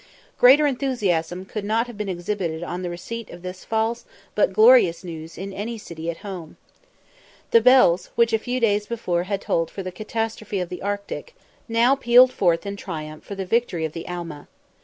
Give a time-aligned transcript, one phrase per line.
[0.39, 5.03] Greater enthusiasm could not have been exhibited on the receipt of this false but glorious
[5.03, 6.57] news in any city at home.
[7.51, 11.35] The bells, which a few days before had tolled for the catastrophe of the Arctic,
[11.69, 14.47] now pealed forth in triumph for the victory of the Alma.